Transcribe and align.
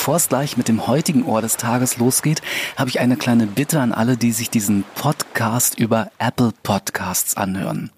bevor 0.00 0.16
es 0.16 0.30
gleich 0.30 0.56
mit 0.56 0.68
dem 0.68 0.86
heutigen 0.86 1.26
Ohr 1.26 1.42
des 1.42 1.58
Tages 1.58 1.98
losgeht, 1.98 2.40
habe 2.78 2.88
ich 2.88 3.00
eine 3.00 3.18
kleine 3.18 3.46
Bitte 3.46 3.80
an 3.80 3.92
alle, 3.92 4.16
die 4.16 4.32
sich 4.32 4.48
diesen 4.48 4.82
Podcast 4.94 5.78
über 5.78 6.10
Apple 6.18 6.54
Podcasts 6.62 7.36
anhören. 7.36 7.90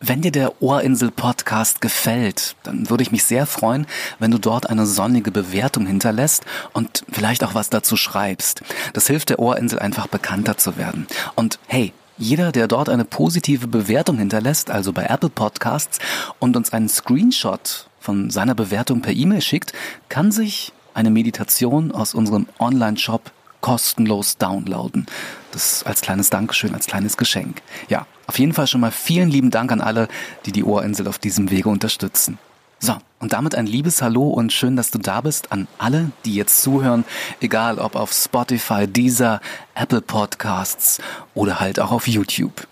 Wenn 0.00 0.22
dir 0.22 0.32
der 0.32 0.60
Ohrinsel 0.60 1.12
Podcast 1.12 1.80
gefällt, 1.80 2.56
dann 2.64 2.90
würde 2.90 3.04
ich 3.04 3.12
mich 3.12 3.22
sehr 3.22 3.46
freuen, 3.46 3.86
wenn 4.18 4.32
du 4.32 4.38
dort 4.38 4.68
eine 4.68 4.86
sonnige 4.86 5.30
Bewertung 5.30 5.86
hinterlässt 5.86 6.42
und 6.72 7.04
vielleicht 7.12 7.44
auch 7.44 7.54
was 7.54 7.70
dazu 7.70 7.96
schreibst. 7.96 8.62
Das 8.92 9.06
hilft 9.06 9.30
der 9.30 9.38
Ohrinsel 9.38 9.78
einfach 9.78 10.08
bekannter 10.08 10.58
zu 10.58 10.76
werden. 10.76 11.06
Und 11.36 11.60
hey, 11.68 11.92
jeder, 12.18 12.50
der 12.50 12.66
dort 12.66 12.88
eine 12.88 13.04
positive 13.04 13.68
Bewertung 13.68 14.18
hinterlässt, 14.18 14.68
also 14.68 14.92
bei 14.92 15.04
Apple 15.04 15.30
Podcasts, 15.30 16.00
und 16.40 16.56
uns 16.56 16.72
einen 16.72 16.88
Screenshot 16.88 17.86
von 18.00 18.30
seiner 18.30 18.56
Bewertung 18.56 19.00
per 19.00 19.12
E-Mail 19.12 19.42
schickt, 19.42 19.72
kann 20.08 20.32
sich 20.32 20.72
eine 20.94 21.10
Meditation 21.10 21.92
aus 21.92 22.14
unserem 22.14 22.46
Online-Shop 22.58 23.32
kostenlos 23.60 24.38
downloaden. 24.38 25.06
Das 25.52 25.82
als 25.82 26.00
kleines 26.00 26.30
Dankeschön, 26.30 26.74
als 26.74 26.86
kleines 26.86 27.16
Geschenk. 27.16 27.62
Ja, 27.88 28.06
auf 28.26 28.38
jeden 28.38 28.52
Fall 28.52 28.66
schon 28.66 28.80
mal 28.80 28.90
vielen 28.90 29.30
lieben 29.30 29.50
Dank 29.50 29.72
an 29.72 29.80
alle, 29.80 30.08
die 30.46 30.52
die 30.52 30.64
Ohrinsel 30.64 31.08
auf 31.08 31.18
diesem 31.18 31.50
Wege 31.50 31.68
unterstützen. 31.68 32.38
So, 32.82 32.96
und 33.18 33.34
damit 33.34 33.54
ein 33.54 33.66
liebes 33.66 34.00
Hallo 34.00 34.28
und 34.28 34.54
schön, 34.54 34.74
dass 34.74 34.90
du 34.90 34.98
da 34.98 35.20
bist 35.20 35.52
an 35.52 35.68
alle, 35.76 36.12
die 36.24 36.34
jetzt 36.34 36.62
zuhören, 36.62 37.04
egal 37.40 37.78
ob 37.78 37.94
auf 37.94 38.10
Spotify, 38.12 38.86
Deezer, 38.86 39.42
Apple 39.74 40.00
Podcasts 40.00 40.98
oder 41.34 41.60
halt 41.60 41.78
auch 41.78 41.92
auf 41.92 42.08
YouTube. 42.08 42.66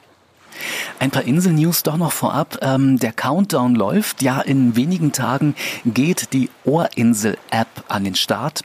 Ein 1.00 1.12
paar 1.12 1.22
Insel-News 1.22 1.84
doch 1.84 1.96
noch 1.96 2.10
vorab. 2.10 2.58
Ähm, 2.60 2.98
der 2.98 3.12
Countdown 3.12 3.76
läuft. 3.76 4.20
Ja, 4.20 4.40
in 4.40 4.74
wenigen 4.74 5.12
Tagen 5.12 5.54
geht 5.84 6.32
die 6.32 6.50
Ohrinsel-App 6.64 7.68
an 7.86 8.02
den 8.02 8.16
Start. 8.16 8.62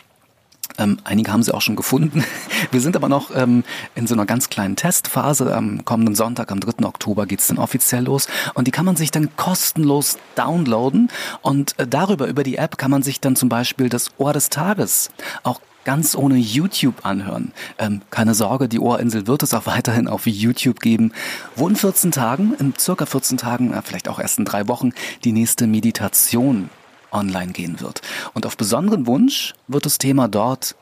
Ähm, 0.79 0.97
einige 1.03 1.31
haben 1.31 1.43
sie 1.43 1.53
auch 1.53 1.61
schon 1.61 1.75
gefunden. 1.75 2.23
Wir 2.71 2.81
sind 2.81 2.95
aber 2.95 3.07
noch 3.07 3.29
ähm, 3.35 3.63
in 3.93 4.07
so 4.07 4.15
einer 4.15 4.25
ganz 4.25 4.49
kleinen 4.49 4.75
Testphase. 4.75 5.55
Am 5.55 5.85
kommenden 5.85 6.15
Sonntag, 6.15 6.51
am 6.51 6.59
3. 6.59 6.85
Oktober 6.87 7.27
geht's 7.27 7.47
dann 7.47 7.59
offiziell 7.59 8.05
los. 8.05 8.27
Und 8.55 8.67
die 8.67 8.71
kann 8.71 8.85
man 8.85 8.95
sich 8.95 9.11
dann 9.11 9.35
kostenlos 9.35 10.17
downloaden. 10.35 11.09
Und 11.43 11.77
äh, 11.77 11.85
darüber, 11.85 12.25
über 12.25 12.43
die 12.43 12.57
App, 12.57 12.79
kann 12.79 12.89
man 12.89 13.03
sich 13.03 13.19
dann 13.21 13.35
zum 13.35 13.49
Beispiel 13.49 13.89
das 13.89 14.09
Ohr 14.17 14.33
des 14.33 14.49
Tages 14.49 15.11
auch 15.43 15.61
ganz 15.85 16.15
ohne 16.15 16.35
YouTube 16.35 17.05
anhören. 17.05 17.51
Ähm, 17.77 18.01
keine 18.09 18.33
Sorge, 18.33 18.67
die 18.67 18.79
Ohrinsel 18.79 19.27
wird 19.27 19.43
es 19.43 19.53
auch 19.53 19.65
weiterhin 19.67 20.07
auf 20.07 20.27
YouTube 20.27 20.79
geben, 20.79 21.11
wo 21.55 21.67
in 21.67 21.75
14 21.75 22.11
Tagen, 22.11 22.53
in 22.59 22.73
circa 22.77 23.05
14 23.05 23.37
Tagen, 23.37 23.73
äh, 23.73 23.81
vielleicht 23.83 24.07
auch 24.07 24.19
erst 24.19 24.39
in 24.39 24.45
drei 24.45 24.67
Wochen, 24.67 24.91
die 25.23 25.31
nächste 25.31 25.67
Meditation 25.67 26.69
online 27.11 27.51
gehen 27.51 27.79
wird. 27.79 28.01
Und 28.33 28.45
auf 28.45 28.57
besonderen 28.57 29.07
Wunsch 29.07 29.53
wird 29.67 29.85
das 29.85 29.97
Thema 29.97 30.27
dort 30.27 30.75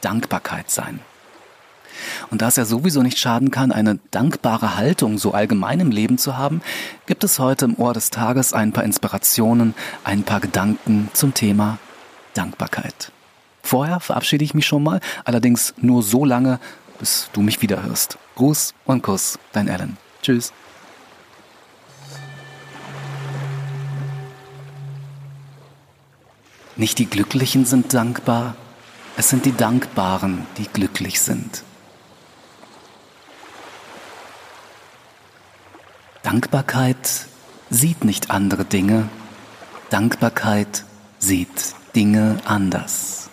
Dankbarkeit 0.00 0.70
sein. 0.70 1.00
Und 2.30 2.42
da 2.42 2.48
es 2.48 2.56
ja 2.56 2.64
sowieso 2.64 3.02
nicht 3.02 3.18
schaden 3.18 3.50
kann, 3.50 3.72
eine 3.72 3.98
dankbare 4.10 4.76
Haltung 4.76 5.16
so 5.16 5.32
allgemein 5.32 5.80
im 5.80 5.90
Leben 5.90 6.18
zu 6.18 6.36
haben, 6.36 6.60
gibt 7.06 7.24
es 7.24 7.38
heute 7.38 7.64
im 7.64 7.78
Ohr 7.78 7.94
des 7.94 8.10
Tages 8.10 8.52
ein 8.52 8.72
paar 8.72 8.84
Inspirationen, 8.84 9.74
ein 10.04 10.22
paar 10.22 10.40
Gedanken 10.40 11.08
zum 11.14 11.32
Thema 11.32 11.78
Dankbarkeit. 12.34 13.12
Vorher 13.66 13.98
verabschiede 13.98 14.44
ich 14.44 14.54
mich 14.54 14.64
schon 14.64 14.84
mal, 14.84 15.00
allerdings 15.24 15.74
nur 15.78 16.00
so 16.04 16.24
lange, 16.24 16.60
bis 17.00 17.28
du 17.32 17.42
mich 17.42 17.62
wieder 17.62 17.82
hörst. 17.82 18.16
Gruß 18.36 18.74
und 18.84 19.02
Kuss, 19.02 19.40
dein 19.52 19.68
Alan. 19.68 19.96
Tschüss. 20.22 20.52
Nicht 26.76 27.00
die 27.00 27.06
Glücklichen 27.06 27.64
sind 27.64 27.92
dankbar, 27.92 28.54
es 29.16 29.30
sind 29.30 29.44
die 29.44 29.56
Dankbaren, 29.56 30.46
die 30.58 30.68
glücklich 30.68 31.20
sind. 31.20 31.64
Dankbarkeit 36.22 37.26
sieht 37.68 38.04
nicht 38.04 38.30
andere 38.30 38.64
Dinge, 38.64 39.08
Dankbarkeit 39.90 40.84
sieht 41.18 41.74
Dinge 41.96 42.38
anders. 42.44 43.26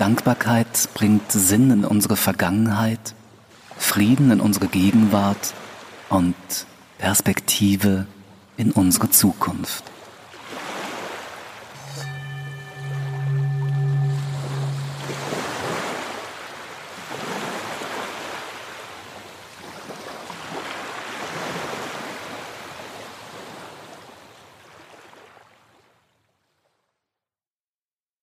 Dankbarkeit 0.00 0.88
bringt 0.94 1.30
Sinn 1.30 1.70
in 1.70 1.84
unsere 1.84 2.16
Vergangenheit, 2.16 3.14
Frieden 3.76 4.30
in 4.30 4.40
unsere 4.40 4.66
Gegenwart 4.66 5.52
und 6.08 6.34
Perspektive 6.96 8.06
in 8.56 8.72
unsere 8.72 9.10
Zukunft. 9.10 9.84